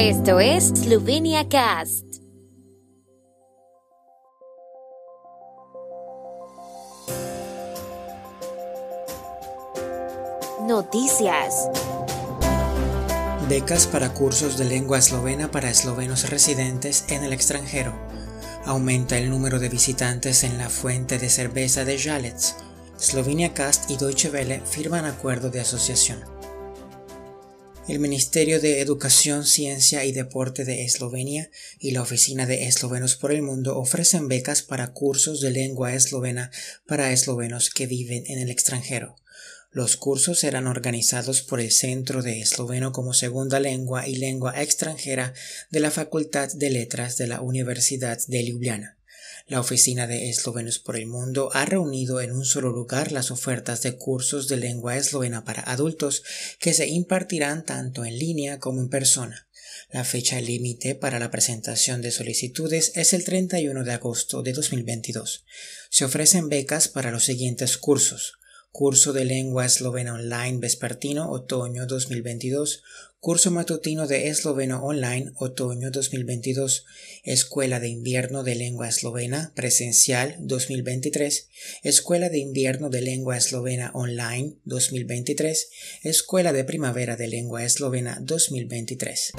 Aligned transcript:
Esto 0.00 0.38
es 0.38 0.68
Slovenia 0.68 1.48
Cast. 1.48 2.04
Noticias. 10.68 11.68
Becas 13.48 13.88
para 13.88 14.14
cursos 14.14 14.56
de 14.56 14.66
lengua 14.66 14.98
eslovena 14.98 15.50
para 15.50 15.68
eslovenos 15.68 16.30
residentes 16.30 17.04
en 17.08 17.24
el 17.24 17.32
extranjero. 17.32 17.92
Aumenta 18.66 19.18
el 19.18 19.28
número 19.28 19.58
de 19.58 19.68
visitantes 19.68 20.44
en 20.44 20.58
la 20.58 20.70
fuente 20.70 21.18
de 21.18 21.28
cerveza 21.28 21.84
de 21.84 21.98
Jalets. 21.98 22.54
Slovenia 22.98 23.52
Cast 23.52 23.90
y 23.90 23.96
Deutsche 23.96 24.30
Welle 24.30 24.62
firman 24.64 25.06
acuerdo 25.06 25.50
de 25.50 25.58
asociación. 25.58 26.37
El 27.88 28.00
Ministerio 28.00 28.60
de 28.60 28.82
Educación, 28.82 29.46
Ciencia 29.46 30.04
y 30.04 30.12
Deporte 30.12 30.66
de 30.66 30.84
Eslovenia 30.84 31.50
y 31.78 31.92
la 31.92 32.02
Oficina 32.02 32.44
de 32.44 32.66
Eslovenos 32.66 33.16
por 33.16 33.32
el 33.32 33.40
Mundo 33.40 33.78
ofrecen 33.78 34.28
becas 34.28 34.60
para 34.60 34.92
cursos 34.92 35.40
de 35.40 35.50
lengua 35.50 35.94
eslovena 35.94 36.50
para 36.86 37.12
eslovenos 37.12 37.70
que 37.70 37.86
viven 37.86 38.24
en 38.26 38.40
el 38.40 38.50
extranjero. 38.50 39.16
Los 39.70 39.96
cursos 39.96 40.40
serán 40.40 40.66
organizados 40.66 41.40
por 41.40 41.60
el 41.60 41.70
Centro 41.70 42.20
de 42.20 42.42
Esloveno 42.42 42.92
como 42.92 43.14
Segunda 43.14 43.58
Lengua 43.58 44.06
y 44.06 44.16
Lengua 44.16 44.60
Extranjera 44.60 45.32
de 45.70 45.80
la 45.80 45.90
Facultad 45.90 46.52
de 46.52 46.68
Letras 46.68 47.16
de 47.16 47.26
la 47.26 47.40
Universidad 47.40 48.18
de 48.26 48.44
Ljubljana. 48.44 48.97
La 49.48 49.60
Oficina 49.60 50.06
de 50.06 50.28
Eslovenos 50.28 50.78
por 50.78 50.96
el 50.96 51.06
Mundo 51.06 51.48
ha 51.54 51.64
reunido 51.64 52.20
en 52.20 52.32
un 52.32 52.44
solo 52.44 52.70
lugar 52.70 53.12
las 53.12 53.30
ofertas 53.30 53.80
de 53.80 53.96
cursos 53.96 54.46
de 54.46 54.58
lengua 54.58 54.98
eslovena 54.98 55.42
para 55.46 55.62
adultos 55.62 56.22
que 56.60 56.74
se 56.74 56.86
impartirán 56.86 57.64
tanto 57.64 58.04
en 58.04 58.18
línea 58.18 58.58
como 58.58 58.82
en 58.82 58.90
persona. 58.90 59.48
La 59.90 60.04
fecha 60.04 60.38
límite 60.38 60.94
para 60.94 61.18
la 61.18 61.30
presentación 61.30 62.02
de 62.02 62.10
solicitudes 62.10 62.92
es 62.94 63.14
el 63.14 63.24
31 63.24 63.84
de 63.84 63.92
agosto 63.92 64.42
de 64.42 64.52
2022. 64.52 65.46
Se 65.88 66.04
ofrecen 66.04 66.50
becas 66.50 66.88
para 66.88 67.10
los 67.10 67.24
siguientes 67.24 67.78
cursos 67.78 68.38
Curso 68.70 69.12
de 69.12 69.24
Lengua 69.24 69.66
Eslovena 69.66 70.14
Online 70.14 70.58
Vespertino 70.58 71.30
Otoño 71.30 71.86
2022, 71.86 72.82
Curso 73.18 73.50
Matutino 73.50 74.06
de 74.06 74.28
Esloveno 74.28 74.84
Online 74.84 75.32
Otoño 75.36 75.90
2022, 75.90 76.84
Escuela 77.24 77.80
de 77.80 77.88
Invierno 77.88 78.44
de 78.44 78.54
Lengua 78.54 78.88
Eslovena 78.88 79.52
Presencial 79.56 80.36
2023, 80.38 81.48
Escuela 81.82 82.28
de 82.28 82.38
Invierno 82.38 82.90
de 82.90 83.00
Lengua 83.00 83.36
Eslovena 83.36 83.90
Online 83.94 84.54
2023, 84.64 85.70
Escuela 86.04 86.52
de 86.52 86.62
Primavera 86.62 87.16
de 87.16 87.26
Lengua 87.26 87.64
Eslovena 87.64 88.18
2023. 88.20 89.32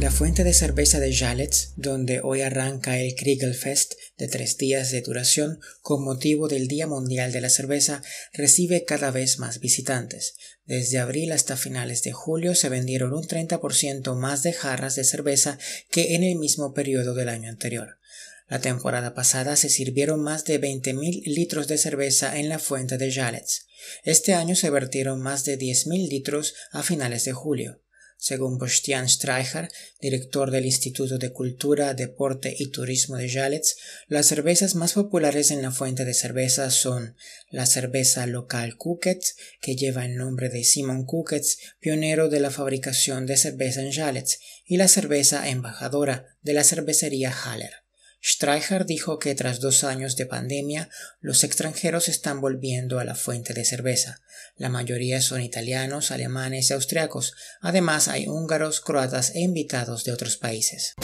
La 0.00 0.10
fuente 0.10 0.44
de 0.44 0.54
cerveza 0.54 0.98
de 0.98 1.14
Jalets, 1.14 1.74
donde 1.76 2.22
hoy 2.22 2.40
arranca 2.40 2.98
el 2.98 3.14
Kriegelfest 3.14 3.92
de 4.20 4.28
tres 4.28 4.58
días 4.58 4.90
de 4.92 5.00
duración 5.00 5.58
con 5.80 6.04
motivo 6.04 6.46
del 6.46 6.68
Día 6.68 6.86
Mundial 6.86 7.32
de 7.32 7.40
la 7.40 7.48
Cerveza, 7.48 8.02
recibe 8.34 8.84
cada 8.84 9.10
vez 9.10 9.38
más 9.38 9.60
visitantes. 9.60 10.36
Desde 10.66 10.98
abril 10.98 11.32
hasta 11.32 11.56
finales 11.56 12.02
de 12.02 12.12
julio 12.12 12.54
se 12.54 12.68
vendieron 12.68 13.14
un 13.14 13.26
30% 13.26 14.14
más 14.14 14.42
de 14.42 14.52
jarras 14.52 14.94
de 14.94 15.04
cerveza 15.04 15.58
que 15.90 16.14
en 16.14 16.22
el 16.22 16.36
mismo 16.36 16.74
periodo 16.74 17.14
del 17.14 17.30
año 17.30 17.48
anterior. 17.48 17.96
La 18.46 18.60
temporada 18.60 19.14
pasada 19.14 19.56
se 19.56 19.70
sirvieron 19.70 20.22
más 20.22 20.44
de 20.44 20.60
20.000 20.60 21.22
litros 21.24 21.66
de 21.66 21.78
cerveza 21.78 22.38
en 22.38 22.48
la 22.48 22.58
fuente 22.58 22.98
de 22.98 23.10
Jalets. 23.10 23.66
Este 24.04 24.34
año 24.34 24.54
se 24.54 24.68
vertieron 24.68 25.22
más 25.22 25.44
de 25.44 25.58
10.000 25.58 26.08
litros 26.08 26.54
a 26.72 26.82
finales 26.82 27.24
de 27.24 27.32
julio. 27.32 27.80
Según 28.22 28.58
Bostian 28.58 29.08
Streicher, 29.08 29.70
director 29.98 30.50
del 30.50 30.66
Instituto 30.66 31.16
de 31.16 31.32
Cultura, 31.32 31.94
Deporte 31.94 32.54
y 32.56 32.66
Turismo 32.66 33.16
de 33.16 33.30
Jalets, 33.30 33.78
las 34.08 34.26
cervezas 34.26 34.74
más 34.74 34.92
populares 34.92 35.50
en 35.50 35.62
la 35.62 35.70
fuente 35.70 36.04
de 36.04 36.12
cerveza 36.12 36.70
son 36.70 37.16
la 37.48 37.64
cerveza 37.64 38.26
local 38.26 38.76
Kukets, 38.76 39.36
que 39.62 39.74
lleva 39.74 40.04
el 40.04 40.16
nombre 40.16 40.50
de 40.50 40.64
Simon 40.64 41.06
Kukets, 41.06 41.58
pionero 41.80 42.28
de 42.28 42.40
la 42.40 42.50
fabricación 42.50 43.24
de 43.24 43.38
cerveza 43.38 43.80
en 43.80 43.90
Jalets, 43.90 44.38
y 44.66 44.76
la 44.76 44.88
cerveza 44.88 45.48
embajadora 45.48 46.36
de 46.42 46.52
la 46.52 46.62
cervecería 46.62 47.32
Haller. 47.32 47.72
Streicher 48.22 48.84
dijo 48.84 49.18
que 49.18 49.34
tras 49.34 49.60
dos 49.60 49.82
años 49.82 50.16
de 50.16 50.26
pandemia, 50.26 50.90
los 51.20 51.42
extranjeros 51.42 52.08
están 52.08 52.40
volviendo 52.40 52.98
a 52.98 53.04
la 53.04 53.14
fuente 53.14 53.54
de 53.54 53.64
cerveza. 53.64 54.20
La 54.56 54.68
mayoría 54.68 55.22
son 55.22 55.40
italianos, 55.40 56.10
alemanes 56.10 56.70
y 56.70 56.74
austriacos. 56.74 57.34
Además 57.60 58.08
hay 58.08 58.28
húngaros, 58.28 58.80
croatas 58.80 59.34
e 59.34 59.40
invitados 59.40 60.04
de 60.04 60.12
otros 60.12 60.36
países. 60.36 60.94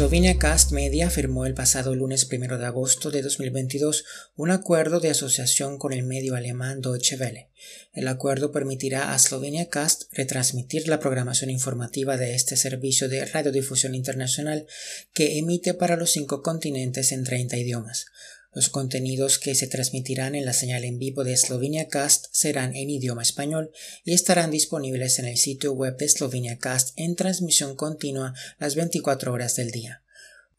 Slovenia 0.00 0.38
Cast 0.38 0.72
Media 0.72 1.10
firmó 1.10 1.44
el 1.44 1.52
pasado 1.52 1.94
lunes 1.94 2.26
1 2.32 2.56
de 2.56 2.64
agosto 2.64 3.10
de 3.10 3.20
2022 3.20 4.06
un 4.34 4.50
acuerdo 4.50 4.98
de 4.98 5.10
asociación 5.10 5.76
con 5.76 5.92
el 5.92 6.04
medio 6.04 6.36
alemán 6.36 6.80
Deutsche 6.80 7.16
Welle. 7.16 7.50
El 7.92 8.08
acuerdo 8.08 8.50
permitirá 8.50 9.12
a 9.12 9.18
Slovenia 9.18 9.68
Cast 9.68 10.04
retransmitir 10.12 10.88
la 10.88 11.00
programación 11.00 11.50
informativa 11.50 12.16
de 12.16 12.34
este 12.34 12.56
servicio 12.56 13.10
de 13.10 13.26
radiodifusión 13.26 13.94
internacional 13.94 14.66
que 15.12 15.36
emite 15.36 15.74
para 15.74 15.96
los 15.96 16.12
cinco 16.12 16.40
continentes 16.40 17.12
en 17.12 17.22
30 17.22 17.58
idiomas. 17.58 18.06
Los 18.52 18.68
contenidos 18.68 19.38
que 19.38 19.54
se 19.54 19.68
transmitirán 19.68 20.34
en 20.34 20.44
la 20.44 20.52
señal 20.52 20.84
en 20.84 20.98
vivo 20.98 21.22
de 21.22 21.36
Slovenia 21.36 21.86
Cast 21.86 22.26
serán 22.32 22.74
en 22.74 22.90
idioma 22.90 23.22
español 23.22 23.70
y 24.04 24.12
estarán 24.12 24.50
disponibles 24.50 25.20
en 25.20 25.26
el 25.26 25.36
sitio 25.36 25.72
web 25.72 25.96
de 25.96 26.08
Slovenia 26.08 26.58
Cast 26.58 26.92
en 26.96 27.14
transmisión 27.14 27.76
continua 27.76 28.34
las 28.58 28.74
24 28.74 29.32
horas 29.32 29.54
del 29.54 29.70
día. 29.70 30.02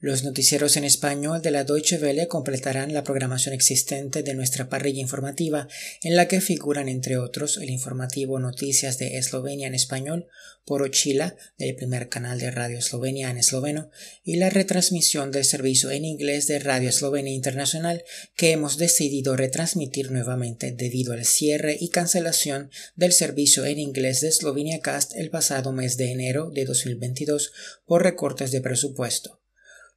Los 0.03 0.23
noticieros 0.23 0.77
en 0.77 0.83
español 0.83 1.43
de 1.43 1.51
la 1.51 1.63
Deutsche 1.63 1.99
Welle 1.99 2.27
completarán 2.27 2.91
la 2.91 3.03
programación 3.03 3.53
existente 3.53 4.23
de 4.23 4.33
nuestra 4.33 4.67
parrilla 4.67 4.99
informativa, 4.99 5.67
en 6.01 6.15
la 6.15 6.27
que 6.27 6.41
figuran 6.41 6.89
entre 6.89 7.17
otros 7.17 7.57
el 7.57 7.69
informativo 7.69 8.39
Noticias 8.39 8.97
de 8.97 9.19
Eslovenia 9.19 9.67
en 9.67 9.75
español, 9.75 10.27
por 10.65 10.81
Ochila, 10.81 11.35
del 11.59 11.75
primer 11.75 12.09
canal 12.09 12.39
de 12.39 12.49
Radio 12.49 12.79
Eslovenia 12.79 13.29
en 13.29 13.37
esloveno, 13.37 13.91
y 14.23 14.37
la 14.37 14.49
retransmisión 14.49 15.29
del 15.29 15.45
servicio 15.45 15.91
en 15.91 16.03
inglés 16.03 16.47
de 16.47 16.57
Radio 16.57 16.89
Eslovenia 16.89 17.35
Internacional, 17.35 18.03
que 18.35 18.53
hemos 18.53 18.77
decidido 18.77 19.35
retransmitir 19.35 20.09
nuevamente 20.09 20.71
debido 20.71 21.13
al 21.13 21.25
cierre 21.25 21.77
y 21.79 21.89
cancelación 21.89 22.71
del 22.95 23.11
servicio 23.11 23.65
en 23.65 23.77
inglés 23.77 24.21
de 24.21 24.31
Slovenia 24.31 24.79
Cast 24.79 25.15
el 25.15 25.29
pasado 25.29 25.73
mes 25.73 25.95
de 25.97 26.11
enero 26.11 26.49
de 26.49 26.65
2022 26.65 27.51
por 27.85 28.01
recortes 28.01 28.49
de 28.49 28.61
presupuesto. 28.61 29.40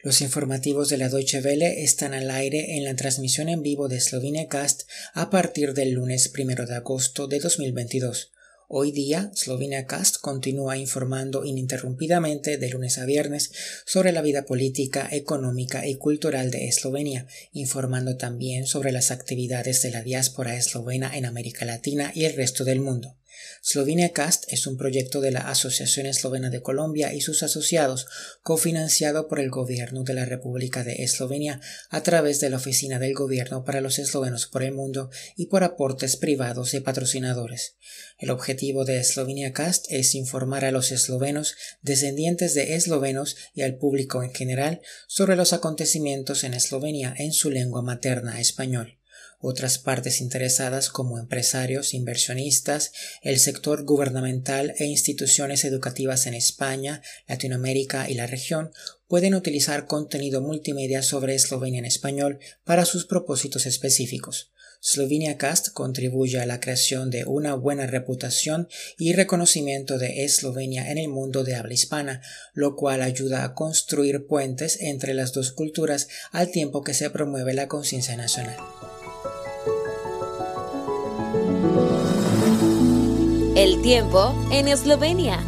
Los 0.04 0.20
informativos 0.20 0.91
de 0.91 0.98
la 0.98 1.09
Deutsche 1.09 1.41
Welle 1.41 1.82
están 1.82 2.12
al 2.12 2.31
aire 2.31 2.76
en 2.76 2.84
la 2.84 2.94
transmisión 2.94 3.48
en 3.48 3.62
vivo 3.62 3.88
de 3.88 4.03
Slovenia 4.03 4.48
Cast 4.48 4.82
a 5.15 5.31
partir 5.31 5.72
del 5.72 5.92
lunes 5.92 6.31
1 6.38 6.66
de 6.66 6.75
agosto 6.75 7.26
de 7.26 7.41
2022. 7.41 8.31
Hoy 8.69 8.93
día, 8.93 9.31
Slovenia 9.34 9.87
Cast 9.87 10.19
continúa 10.19 10.76
informando 10.76 11.47
ininterrumpidamente 11.47 12.59
de 12.59 12.69
lunes 12.69 12.98
a 12.98 13.06
viernes 13.06 13.50
sobre 13.87 14.12
la 14.12 14.20
vida 14.20 14.44
política, 14.44 15.09
económica 15.10 15.87
y 15.87 15.94
cultural 15.94 16.50
de 16.50 16.69
Eslovenia, 16.69 17.26
informando 17.54 18.19
también 18.19 18.66
sobre 18.66 18.93
las 18.93 19.10
actividades 19.10 19.81
de 19.81 19.91
la 19.91 20.03
diáspora 20.03 20.54
eslovena 20.54 21.16
en 21.16 21.25
América 21.25 21.64
Latina 21.64 22.12
y 22.14 22.25
el 22.25 22.37
resto 22.37 22.64
del 22.64 22.81
mundo. 22.81 23.16
Slovenia 23.62 24.12
Cast 24.12 24.44
es 24.49 24.66
un 24.66 24.77
proyecto 24.77 25.21
de 25.21 25.31
la 25.31 25.49
Asociación 25.49 26.06
Eslovena 26.06 26.50
de 26.50 26.62
Colombia 26.62 27.15
y 27.15 27.21
sus 27.21 27.43
asociados, 27.43 28.06
cofinanciado 28.43 29.28
por 29.28 29.41
el 29.41 29.50
Gobierno 29.50 30.05
de 30.05 30.15
la 30.15 30.25
República 30.25 30.84
de 30.84 31.03
Eslovenia 31.03 31.60
a 31.91 32.03
través 32.03 32.41
de 32.41 32.50
la 32.50 32.56
Oficina 32.56 32.99
del 32.99 33.15
Gobierno 33.15 33.65
para 33.65 33.81
los 33.81 33.99
Eslovenos 33.99 34.47
por 34.47 34.62
el 34.62 34.72
Mundo 34.72 35.10
y 35.37 35.47
por 35.47 35.65
aportes 35.65 36.16
privados 36.16 36.75
y 36.75 36.81
patrocinadores. 36.81 37.76
El 38.19 38.31
objetivo 38.31 38.85
de 38.85 39.02
Slovenia 39.02 39.52
Cast 39.52 39.87
es 39.91 40.14
informar 40.14 40.64
a 40.64 40.70
los 40.70 40.93
eslovenos, 40.93 41.56
descendientes 41.82 42.55
de 42.55 42.75
eslovenos 42.75 43.37
y 43.55 43.62
al 43.62 43.76
público 43.76 44.23
en 44.23 44.32
general 44.32 44.81
sobre 45.06 45.37
los 45.37 45.52
acontecimientos 45.52 46.44
en 46.44 46.55
Eslovenia 46.55 47.14
en 47.17 47.32
su 47.32 47.50
lengua 47.50 47.82
materna 47.82 48.41
español. 48.41 48.99
Otras 49.40 49.78
partes 49.78 50.20
interesadas 50.20 50.88
como 50.88 51.19
empresarios, 51.19 51.94
inversionistas, 51.94 52.92
el 53.22 53.38
sector 53.38 53.84
gubernamental 53.84 54.75
e 54.78 54.86
instituciones 54.86 55.64
educativas 55.64 56.26
en 56.26 56.34
España, 56.34 57.02
Latinoamérica 57.28 58.08
y 58.08 58.14
la 58.14 58.26
región 58.26 58.72
pueden 59.06 59.34
utilizar 59.34 59.86
contenido 59.86 60.40
multimedia 60.40 61.02
sobre 61.02 61.34
Eslovenia 61.34 61.78
en 61.78 61.84
español 61.84 62.38
para 62.64 62.84
sus 62.84 63.06
propósitos 63.06 63.66
específicos. 63.66 64.50
Slovenia 64.86 65.38
Cast 65.38 65.70
contribuye 65.72 66.38
a 66.40 66.44
la 66.44 66.60
creación 66.60 67.10
de 67.10 67.25
una 67.25 67.54
buena 67.54 67.86
reputación 67.86 68.69
y 68.98 69.14
reconocimiento 69.14 69.96
de 69.96 70.25
Eslovenia 70.25 70.90
en 70.90 70.98
el 70.98 71.08
mundo 71.08 71.42
de 71.42 71.54
habla 71.54 71.72
hispana, 71.72 72.20
lo 72.52 72.76
cual 72.76 73.00
ayuda 73.00 73.44
a 73.44 73.54
construir 73.54 74.26
puentes 74.26 74.78
entre 74.82 75.14
las 75.14 75.32
dos 75.32 75.52
culturas 75.52 76.08
al 76.32 76.50
tiempo 76.50 76.82
que 76.82 76.92
se 76.92 77.08
promueve 77.08 77.54
la 77.54 77.66
conciencia 77.66 78.14
nacional. 78.19 78.58
El 83.64 83.81
tiempo 83.81 84.34
en 84.50 84.69
Eslovenia. 84.69 85.43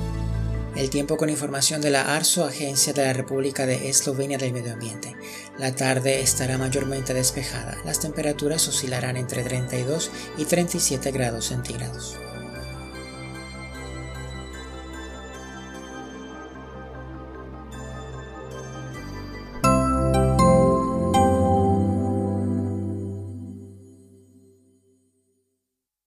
El 0.75 0.89
tiempo 0.89 1.19
con 1.19 1.29
información 1.29 1.83
de 1.83 1.91
la 1.91 2.17
ARSO, 2.17 2.47
Agencia 2.47 2.95
de 2.95 3.05
la 3.05 3.13
República 3.13 3.67
de 3.67 3.91
Eslovenia 3.91 4.39
del 4.39 4.55
Medio 4.55 4.73
Ambiente. 4.73 5.15
La 5.59 5.75
tarde 5.75 6.23
estará 6.23 6.57
mayormente 6.57 7.13
despejada. 7.13 7.77
Las 7.85 8.01
temperaturas 8.01 8.67
oscilarán 8.69 9.19
entre 9.19 9.43
32 9.43 10.11
y 10.39 10.47
37 10.47 11.11
grados 11.11 11.45
centígrados. 11.45 12.17